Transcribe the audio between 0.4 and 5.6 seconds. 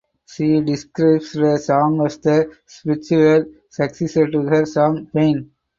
described the song as the spiritual successor to her song "Pain".